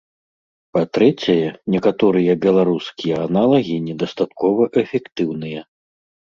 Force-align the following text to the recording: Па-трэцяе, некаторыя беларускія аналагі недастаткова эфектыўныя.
Па-трэцяе, 0.75 1.47
некаторыя 1.73 2.33
беларускія 2.45 3.15
аналагі 3.27 3.75
недастаткова 3.89 4.63
эфектыўныя. 4.85 5.61